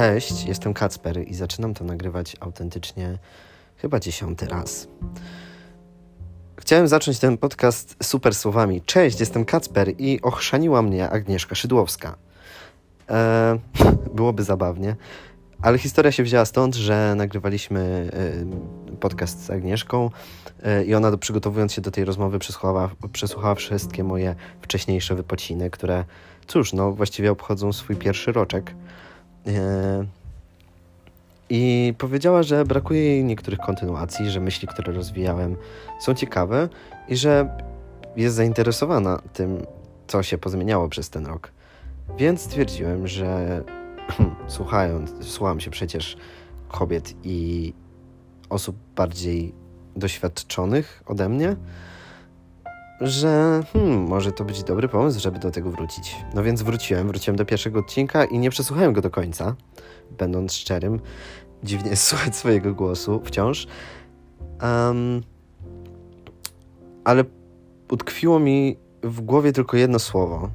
[0.00, 3.18] Cześć, jestem Kacper i zaczynam to nagrywać autentycznie
[3.76, 4.88] chyba dziesiąty raz.
[6.60, 8.82] Chciałem zacząć ten podcast super słowami.
[8.82, 12.16] Cześć, jestem Kacper i ochrzaniła mnie Agnieszka Szydłowska.
[13.08, 13.60] Eee,
[14.16, 14.96] byłoby zabawnie,
[15.62, 18.10] ale historia się wzięła stąd, że nagrywaliśmy
[18.92, 20.10] e, podcast z Agnieszką
[20.62, 26.04] e, i ona przygotowując się do tej rozmowy przesłuchała, przesłuchała wszystkie moje wcześniejsze wypociny, które
[26.46, 28.74] cóż, no właściwie obchodzą swój pierwszy roczek.
[29.46, 30.04] E,
[31.50, 35.56] I powiedziała, że brakuje jej niektórych kontynuacji, że myśli, które rozwijałem,
[36.00, 36.68] są ciekawe
[37.08, 37.58] i że
[38.16, 39.66] jest zainteresowana tym,
[40.06, 41.52] co się pozmieniało przez ten rok.
[42.18, 43.62] Więc stwierdziłem, że
[44.46, 46.16] słuchając, słucham się przecież
[46.68, 47.72] kobiet i
[48.48, 49.54] osób bardziej
[49.96, 51.56] doświadczonych ode mnie,
[53.00, 56.16] że hmm, może to być dobry pomysł, żeby do tego wrócić.
[56.34, 59.56] No więc wróciłem, wróciłem do pierwszego odcinka i nie przesłuchałem go do końca,
[60.18, 61.00] będąc szczerym.
[61.64, 63.66] Dziwnie słuchać swojego głosu wciąż.
[64.62, 65.22] Um,
[67.04, 67.24] ale
[67.90, 70.50] utkwiło mi w głowie tylko jedno słowo.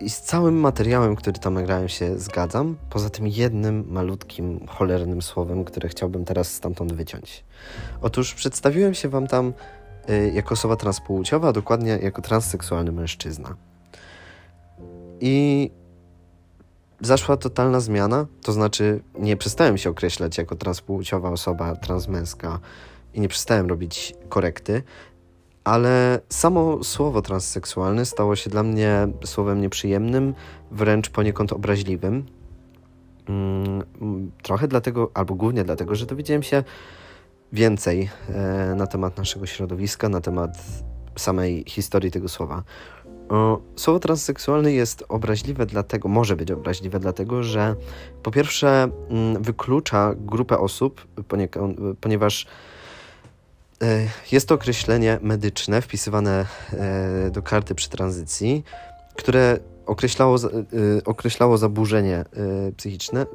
[0.00, 5.64] I z całym materiałem, który tam nagrałem się zgadzam, poza tym jednym malutkim, cholernym słowem,
[5.64, 7.44] które chciałbym teraz stamtąd wyciąć.
[8.00, 9.52] Otóż przedstawiłem się wam tam
[10.32, 13.56] jako osoba transpłciowa, a dokładnie jako transseksualny mężczyzna.
[15.20, 15.70] I
[17.00, 22.58] zaszła totalna zmiana, to znaczy nie przestałem się określać jako transpłciowa osoba transmęska
[23.14, 24.82] i nie przestałem robić korekty,
[25.64, 30.34] ale samo słowo transseksualny stało się dla mnie słowem nieprzyjemnym,
[30.70, 32.26] wręcz poniekąd obraźliwym.
[33.28, 36.64] Mm, trochę dlatego, albo głównie dlatego, że dowiedziałem się
[37.52, 40.58] więcej e, na temat naszego środowiska, na temat
[41.16, 42.62] samej historii tego słowa.
[43.76, 47.76] Słowo transseksualny jest obraźliwe dlatego, może być obraźliwe dlatego, że
[48.22, 51.06] po pierwsze mm, wyklucza grupę osób,
[52.00, 52.46] ponieważ
[53.82, 58.64] e, jest to określenie medyczne wpisywane e, do karty przy tranzycji,
[59.14, 60.36] które określało,
[61.04, 62.24] określało zaburzenie
[62.76, 63.26] psychiczne,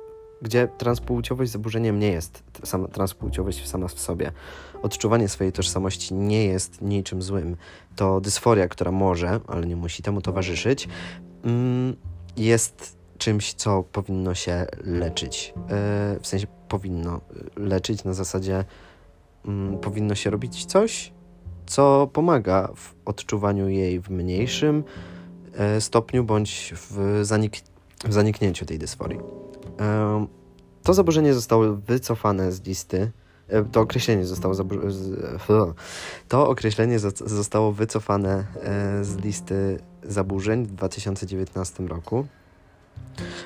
[0.41, 4.31] gdzie transpłciowość zaburzeniem nie jest sama, transpłciowość sama w sobie.
[4.81, 7.57] Odczuwanie swojej tożsamości nie jest niczym złym.
[7.95, 10.87] To dysforia, która może, ale nie musi temu towarzyszyć,
[11.43, 11.95] mm,
[12.37, 15.53] jest czymś, co powinno się leczyć.
[15.55, 17.21] E, w sensie powinno
[17.55, 18.65] leczyć na zasadzie
[19.45, 21.13] mm, powinno się robić coś,
[21.65, 24.83] co pomaga w odczuwaniu jej w mniejszym
[25.53, 27.57] e, stopniu bądź w, zanik
[28.05, 29.19] w zaniknięciu tej dysforii.
[30.83, 33.11] To zaburzenie zostało wycofane z listy.
[33.47, 34.55] E, to określenie zostało
[36.27, 42.25] to określenie zostało wycofane e, z listy zaburzeń w 2019 roku.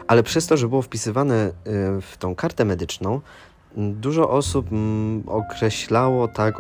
[0.08, 1.52] Ale przez to, że było wpisywane e,
[2.02, 3.22] w tą kartę medyczną,
[3.78, 4.68] dużo osób
[5.28, 6.56] określało tak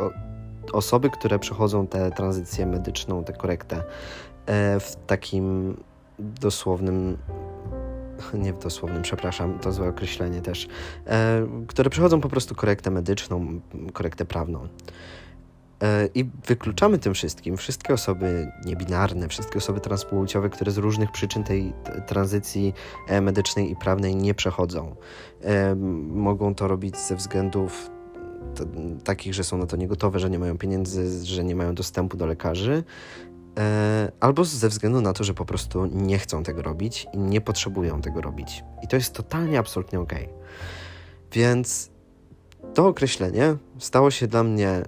[0.73, 3.84] osoby, które przechodzą tę tranzycję medyczną, tę korektę
[4.79, 5.78] w takim
[6.19, 7.18] dosłownym
[8.43, 10.67] nie w dosłownym, przepraszam, to złe określenie też,
[11.07, 13.61] e, które przechodzą po prostu korektę medyczną,
[13.93, 14.67] korektę prawną.
[15.81, 21.43] E, I wykluczamy tym wszystkim wszystkie osoby niebinarne, wszystkie osoby transpłciowe, które z różnych przyczyn
[21.43, 21.73] tej
[22.07, 22.73] tranzycji
[23.07, 24.95] e, medycznej i prawnej nie przechodzą.
[25.43, 25.75] E,
[26.09, 27.91] mogą to robić ze względów
[29.03, 32.25] takich, że są na to niegotowe, że nie mają pieniędzy, że nie mają dostępu do
[32.25, 32.83] lekarzy,
[34.19, 38.01] albo ze względu na to, że po prostu nie chcą tego robić i nie potrzebują
[38.01, 38.63] tego robić.
[38.84, 40.13] I to jest totalnie, absolutnie ok.
[41.31, 41.90] Więc
[42.73, 44.81] to określenie stało się dla mnie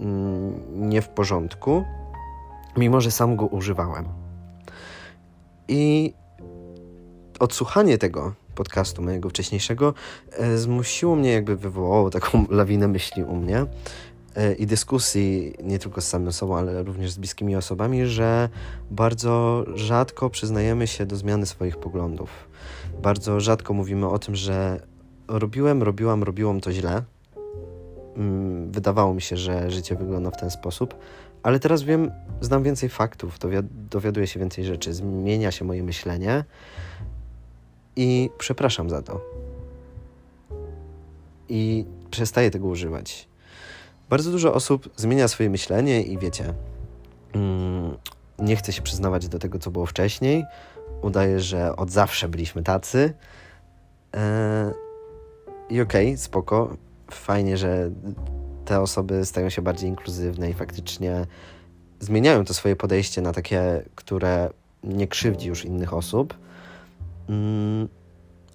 [0.00, 1.84] mm, nie w porządku,
[2.76, 4.04] mimo że sam go używałem.
[5.68, 6.14] I
[7.38, 9.94] odsłuchanie tego podcastu mojego wcześniejszego
[10.32, 13.66] e, zmusiło mnie, jakby wywołało taką lawinę myśli u mnie, E,
[14.58, 18.48] i dyskusji nie tylko z samym sobą, ale również z bliskimi osobami, że
[18.90, 22.48] bardzo rzadko przyznajemy się do zmiany swoich poglądów.
[23.02, 24.80] Bardzo rzadko mówimy o tym, że
[25.28, 27.02] robiłem, robiłam, robiłam to źle.
[28.16, 30.94] Mm, wydawało mi się, że życie wygląda w ten sposób,
[31.42, 32.10] ale teraz wiem,
[32.40, 33.38] znam więcej faktów,
[33.90, 36.44] dowiaduję się więcej rzeczy, zmienia się moje myślenie
[37.96, 39.20] i przepraszam za to.
[41.48, 43.28] I przestaję tego używać
[44.08, 46.54] bardzo dużo osób zmienia swoje myślenie i wiecie,
[47.32, 47.96] mm,
[48.38, 50.44] nie chce się przyznawać do tego, co było wcześniej.
[51.02, 53.14] Udaje, że od zawsze byliśmy tacy.
[54.16, 54.72] E,
[55.70, 56.76] I okej, okay, spoko.
[57.10, 57.90] Fajnie, że
[58.64, 61.26] te osoby stają się bardziej inkluzywne i faktycznie
[62.00, 64.50] zmieniają to swoje podejście na takie, które
[64.84, 66.38] nie krzywdzi już innych osób.
[67.28, 67.88] Mm,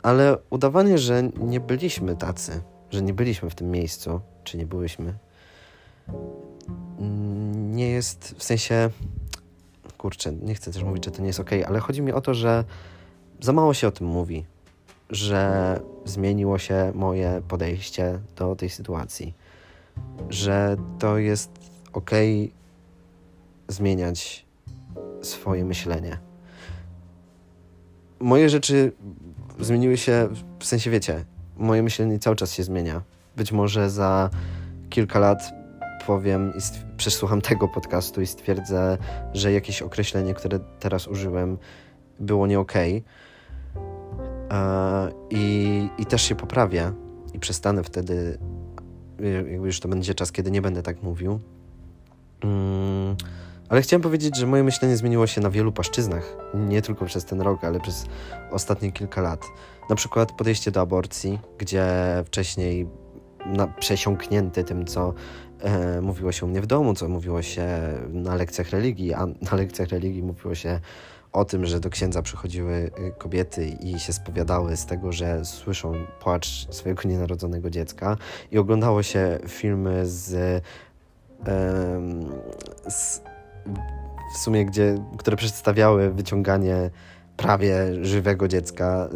[0.04, 2.62] Ale udawanie, że nie byliśmy tacy,
[2.92, 5.14] że nie byliśmy w tym miejscu, czy nie byłyśmy,
[7.80, 8.90] nie jest w sensie.
[9.98, 12.34] Kurczę, nie chcę też mówić, że to nie jest ok, ale chodzi mi o to,
[12.34, 12.64] że
[13.42, 14.46] za mało się o tym mówi,
[15.10, 19.34] że zmieniło się moje podejście do tej sytuacji,
[20.30, 21.52] że to jest
[21.94, 22.12] ok
[23.68, 24.46] zmieniać
[25.22, 26.18] swoje myślenie.
[28.20, 28.92] Moje rzeczy
[29.60, 30.30] zmieniły się,
[30.60, 31.26] w sensie wiecie,
[31.58, 33.02] moje myślenie cały czas się zmienia.
[33.36, 34.30] Być może za
[34.90, 35.59] kilka lat
[36.08, 36.60] powiem i
[36.98, 38.98] przesłucham tego podcastu i stwierdzę,
[39.34, 41.58] że jakieś określenie, które teraz użyłem,
[42.20, 42.60] było nie.
[42.60, 43.04] Okay.
[45.30, 46.92] I, I też się poprawię
[47.34, 48.38] i przestanę wtedy,
[49.20, 51.40] jakby już to będzie czas, kiedy nie będę tak mówił.
[52.44, 53.16] Mm,
[53.70, 56.38] ale chciałem powiedzieć, że moje myślenie zmieniło się na wielu płaszczyznach.
[56.54, 58.06] Nie tylko przez ten rok, ale przez
[58.52, 59.46] ostatnie kilka lat.
[59.90, 61.86] Na przykład podejście do aborcji, gdzie
[62.26, 62.88] wcześniej
[63.46, 65.14] na, przesiąknięty tym, co
[65.60, 67.68] e, mówiło się u mnie w domu, co mówiło się
[68.10, 70.80] na lekcjach religii, a na lekcjach religii mówiło się
[71.32, 75.94] o tym, że do księdza przychodziły y, kobiety i się spowiadały z tego, że słyszą
[76.20, 78.18] płacz swojego nienarodzonego dziecka.
[78.52, 80.62] I oglądało się filmy z, e,
[82.88, 83.22] z
[84.34, 86.90] w sumie, gdzie, które przedstawiały wyciąganie
[87.38, 89.10] prawie żywego dziecka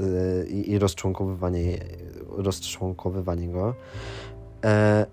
[0.44, 1.78] y, i, i rozczłonkowywanie,
[2.38, 3.76] rozczłonkowywanie go.
[4.66, 5.06] E,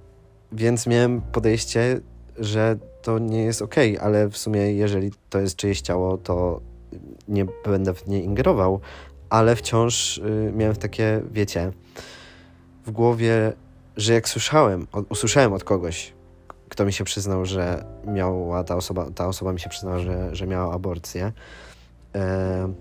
[0.53, 2.01] więc miałem podejście,
[2.39, 6.61] że to nie jest ok, ale w sumie, jeżeli to jest czyjeś ciało, to
[7.29, 8.81] nie będę w nie ingerował,
[9.31, 11.73] ale wciąż y, miałem takie, wiecie,
[12.87, 13.53] w głowie,
[13.97, 16.13] że jak słyszałem, usłyszałem od kogoś,
[16.69, 20.47] kto mi się przyznał, że miała ta osoba, ta osoba mi się przyznała, że, że
[20.47, 21.33] miała aborcję,
[22.15, 22.73] e,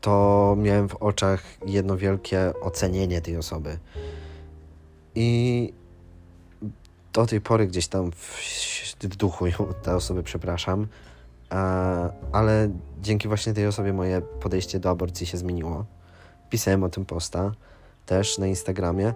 [0.00, 3.78] to miałem w oczach jedno wielkie ocenienie tej osoby.
[5.14, 5.72] I
[7.12, 8.40] do tej pory gdzieś tam w,
[9.00, 9.44] w duchu
[9.82, 10.86] te osoby przepraszam,
[12.32, 12.70] ale
[13.02, 15.84] dzięki właśnie tej osobie moje podejście do aborcji się zmieniło.
[16.50, 17.52] Pisałem o tym posta
[18.06, 19.14] też na Instagramie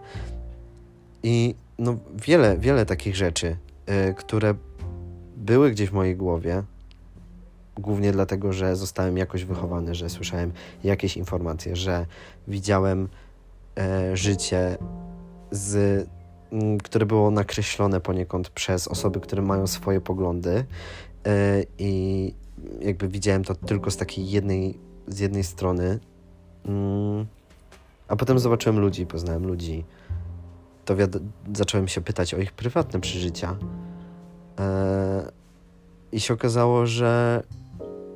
[1.22, 3.56] i no, wiele, wiele takich rzeczy,
[4.10, 4.54] y, które
[5.36, 6.62] były gdzieś w mojej głowie,
[7.76, 10.52] głównie dlatego, że zostałem jakoś wychowany, że słyszałem
[10.84, 12.06] jakieś informacje, że
[12.48, 13.08] widziałem
[13.78, 14.78] e, życie,
[15.50, 16.06] z,
[16.52, 20.64] m, które było nakreślone poniekąd przez osoby, które mają swoje poglądy
[21.26, 22.34] e, i
[22.80, 24.78] jakby widziałem to tylko z takiej jednej,
[25.08, 25.98] z jednej strony.
[26.66, 27.26] Mm,
[28.08, 29.84] a potem zobaczyłem ludzi, poznałem ludzi,
[30.84, 30.96] to
[31.54, 33.56] zacząłem się pytać o ich prywatne przeżycia.
[34.58, 35.32] E,
[36.12, 37.42] I się okazało, że,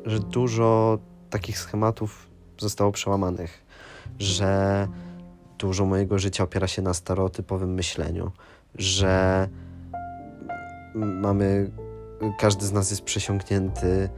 [0.06, 0.98] że dużo
[1.30, 2.28] takich schematów
[2.58, 3.64] zostało przełamanych,
[4.18, 4.88] że
[5.58, 8.32] dużo mojego życia opiera się na stereotypowym myśleniu,
[8.74, 9.48] że
[10.94, 11.70] mamy,
[12.38, 14.08] każdy z nas jest przesiąknięty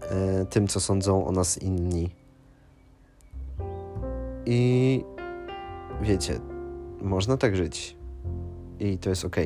[0.00, 2.10] e, tym, co sądzą o nas inni.
[4.46, 5.04] I
[6.02, 6.40] wiecie,
[7.02, 7.96] można tak żyć.
[8.80, 9.36] I to jest ok.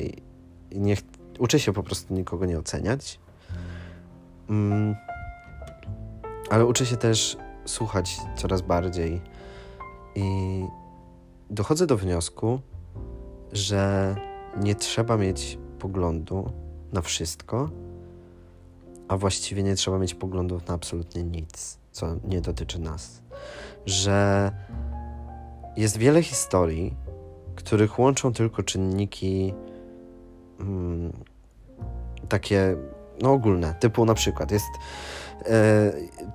[0.71, 0.95] Nie
[1.39, 3.19] uczę się po prostu nikogo nie oceniać.
[4.49, 4.95] Mm,
[6.49, 9.21] ale uczę się też słuchać coraz bardziej.
[10.15, 10.63] I
[11.49, 12.59] dochodzę do wniosku,
[13.51, 14.15] że
[14.57, 16.51] nie trzeba mieć poglądu
[16.93, 17.69] na wszystko,
[19.07, 23.21] a właściwie nie trzeba mieć poglądów na absolutnie nic, co nie dotyczy nas.
[23.85, 24.51] Że
[25.77, 26.95] jest wiele historii,
[27.55, 29.53] których łączą tylko czynniki
[30.59, 31.13] mm,
[32.29, 32.75] takie
[33.21, 34.69] no ogólne, typu na przykład jest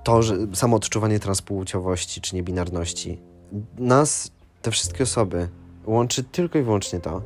[0.03, 3.21] to, że samo odczuwanie transpłciowości czy niebinarności.
[3.77, 4.31] Nas,
[4.61, 5.49] te wszystkie osoby,
[5.85, 7.21] łączy tylko i wyłącznie to,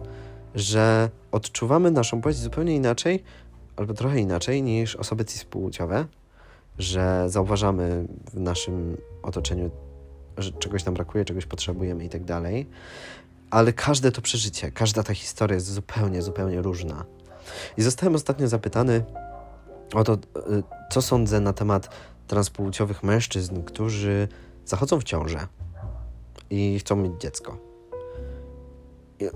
[0.56, 3.24] że odczuwamy naszą płeć zupełnie inaczej,
[3.76, 6.06] albo trochę inaczej niż osoby cispłciowe,
[6.78, 9.70] że zauważamy w naszym otoczeniu,
[10.38, 12.68] że czegoś nam brakuje, czegoś potrzebujemy i tak dalej
[13.50, 17.06] ale każde to przeżycie, każda ta historia jest zupełnie, zupełnie różna.
[17.78, 19.04] I zostałem ostatnio zapytany
[19.94, 20.18] o to, y,
[20.92, 21.90] co sądzę na temat
[22.28, 24.28] transpłciowych mężczyzn, którzy
[24.66, 25.48] zachodzą w ciążę
[26.50, 27.58] i chcą mieć dziecko.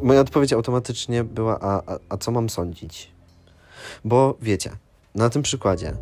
[0.02, 3.12] Moja odpowiedź automatycznie była: a, a, a, co mam sądzić?
[4.06, 4.72] Bo wiecie,
[5.16, 5.94] na tym przykładzie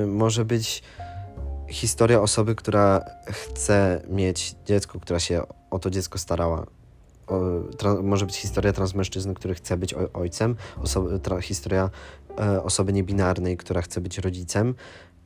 [0.00, 0.82] yy, może być
[1.68, 6.66] historia osoby, która chce mieć dziecko, która się o to dziecko starała,
[7.26, 11.90] o, może być historia transmężczyzny, który chce być ojcem, osoby, tra, historia
[12.38, 14.74] e, osoby niebinarnej, która chce być rodzicem,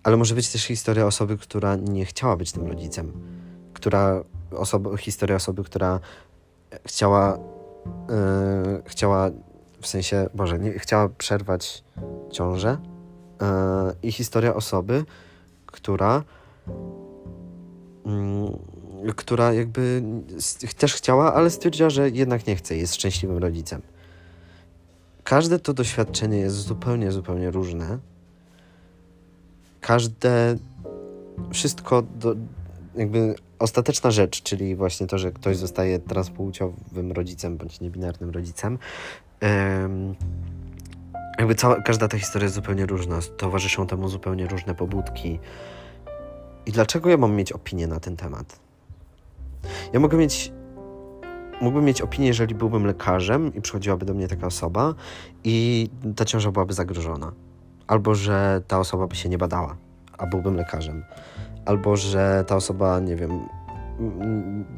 [0.02, 3.12] ale może być też historia osoby, która nie chciała być tym rodzicem,
[3.72, 6.00] która osoby, historia osoby, która
[6.86, 7.38] chciała,
[8.08, 9.30] yy, chciała
[9.80, 11.84] w sensie, Boże, nie, chciała przerwać
[12.30, 12.78] ciążę
[13.40, 13.46] yy,
[14.02, 15.04] i historia osoby,
[15.66, 16.22] która
[18.06, 18.79] yy,
[19.16, 20.02] która jakby
[20.78, 23.82] też chciała, ale stwierdziła, że jednak nie chce, jest szczęśliwym rodzicem.
[25.24, 27.98] Każde to doświadczenie jest zupełnie, zupełnie różne.
[29.80, 30.56] Każde,
[31.52, 32.34] wszystko, do,
[32.96, 38.78] jakby ostateczna rzecz, czyli właśnie to, że ktoś zostaje transpłciowym rodzicem bądź niebinarnym rodzicem,
[41.38, 45.38] jakby cała, każda ta historia jest zupełnie różna, towarzyszą temu zupełnie różne pobudki.
[46.66, 48.60] I dlaczego ja mam mieć opinię na ten temat?
[49.92, 50.52] Ja mogę mieć
[51.60, 54.94] mógłbym mieć opinię, jeżeli byłbym lekarzem i przychodziłaby do mnie taka osoba
[55.44, 57.32] i ta ciąża byłaby zagrożona.
[57.86, 59.76] Albo że ta osoba by się nie badała,
[60.18, 61.04] a byłbym lekarzem.
[61.64, 63.48] Albo że ta osoba, nie wiem,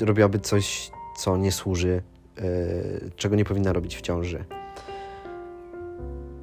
[0.00, 2.02] robiłaby coś, co nie służy,
[2.36, 4.44] yy, czego nie powinna robić w ciąży.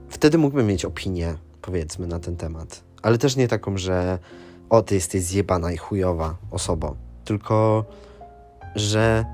[0.10, 2.84] Wtedy mógłbym mieć opinię, powiedzmy, na ten temat.
[3.02, 4.20] Ale też nie taką, że
[4.70, 6.94] o, ty jesteś zjebana i chujowa osoba.
[7.26, 7.86] Tylko,
[8.76, 9.26] że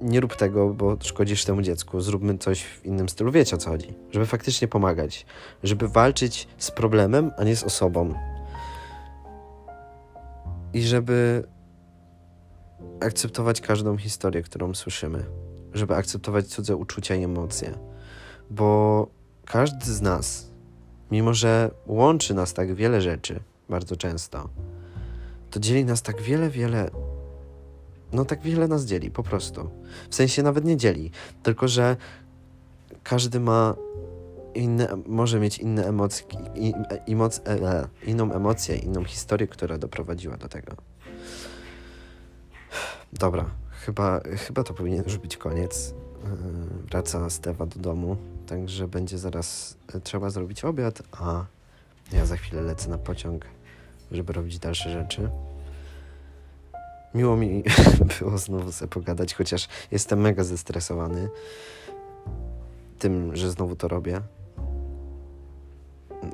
[0.00, 3.32] nie rób tego, bo szkodzisz temu dziecku, zróbmy coś w innym stylu.
[3.32, 3.94] Wiecie o co chodzi?
[4.10, 5.26] Żeby faktycznie pomagać,
[5.62, 8.14] żeby walczyć z problemem, a nie z osobą.
[10.72, 11.44] I żeby
[13.00, 15.24] akceptować każdą historię, którą słyszymy,
[15.74, 17.78] żeby akceptować cudze uczucia i emocje,
[18.50, 19.06] bo
[19.44, 20.50] każdy z nas,
[21.10, 24.48] mimo że łączy nas tak wiele rzeczy, bardzo często,
[25.50, 26.90] to dzieli nas tak wiele, wiele
[28.12, 29.70] no tak wiele nas dzieli, po prostu.
[30.10, 31.10] W sensie nawet nie dzieli,
[31.42, 31.96] tylko że
[33.02, 33.74] każdy ma
[34.54, 36.26] inne, może mieć inne emocje,
[37.06, 40.72] emoc, e, e, inną emocję, inną historię, która doprowadziła do tego.
[43.12, 45.94] Dobra, chyba, chyba to powinien już być koniec.
[46.24, 46.36] E,
[46.90, 51.44] wraca Stewa do domu, także będzie zaraz e, trzeba zrobić obiad, a
[52.12, 53.46] ja za chwilę lecę na pociąg,
[54.12, 55.30] żeby robić dalsze rzeczy.
[57.14, 57.62] Miło mi
[58.20, 61.28] było znowu sobie pogadać, chociaż jestem mega zestresowany
[62.98, 64.20] tym, że znowu to robię.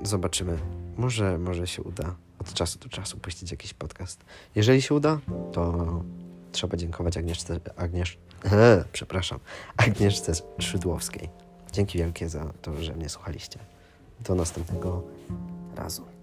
[0.02, 0.58] Zobaczymy.
[0.96, 4.24] Może, może się uda od czasu do czasu puścić jakiś podcast.
[4.54, 5.18] Jeżeli się uda,
[5.52, 5.86] to
[6.52, 8.18] trzeba dziękować Agnieszce, Agniesz,
[8.92, 9.40] przepraszam,
[9.76, 11.28] Agnieszce Szydłowskiej.
[11.72, 13.58] Dzięki wielkie za to, że mnie słuchaliście.
[14.20, 15.02] Do następnego
[15.76, 16.13] razu.